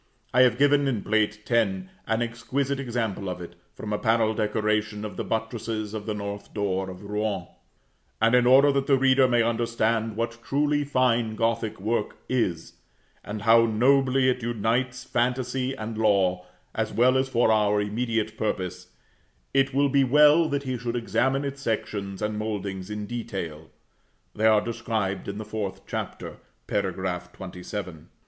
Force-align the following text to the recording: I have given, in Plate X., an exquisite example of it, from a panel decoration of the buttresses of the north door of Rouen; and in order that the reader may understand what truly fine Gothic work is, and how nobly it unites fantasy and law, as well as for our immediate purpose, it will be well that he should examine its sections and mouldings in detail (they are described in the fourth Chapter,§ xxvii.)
I 0.33 0.41
have 0.41 0.57
given, 0.57 0.87
in 0.87 1.03
Plate 1.03 1.39
X., 1.47 1.51
an 2.07 2.21
exquisite 2.23 2.79
example 2.79 3.29
of 3.29 3.39
it, 3.39 3.53
from 3.75 3.93
a 3.93 3.99
panel 3.99 4.33
decoration 4.33 5.05
of 5.05 5.15
the 5.15 5.23
buttresses 5.23 5.93
of 5.93 6.07
the 6.07 6.15
north 6.15 6.55
door 6.55 6.89
of 6.89 7.03
Rouen; 7.03 7.45
and 8.19 8.33
in 8.33 8.47
order 8.47 8.71
that 8.71 8.87
the 8.87 8.97
reader 8.97 9.27
may 9.27 9.43
understand 9.43 10.15
what 10.15 10.39
truly 10.43 10.83
fine 10.83 11.35
Gothic 11.35 11.79
work 11.79 12.15
is, 12.27 12.73
and 13.23 13.43
how 13.43 13.67
nobly 13.67 14.27
it 14.27 14.41
unites 14.41 15.03
fantasy 15.03 15.75
and 15.75 15.95
law, 15.99 16.47
as 16.73 16.91
well 16.91 17.15
as 17.15 17.29
for 17.29 17.51
our 17.51 17.79
immediate 17.79 18.37
purpose, 18.39 18.87
it 19.53 19.71
will 19.71 19.87
be 19.89 20.03
well 20.03 20.49
that 20.49 20.63
he 20.63 20.79
should 20.79 20.95
examine 20.95 21.45
its 21.45 21.61
sections 21.61 22.23
and 22.23 22.39
mouldings 22.39 22.89
in 22.89 23.05
detail 23.05 23.69
(they 24.33 24.47
are 24.47 24.61
described 24.61 25.27
in 25.27 25.37
the 25.37 25.45
fourth 25.45 25.85
Chapter,§ 25.85 26.37
xxvii.) 27.37 27.93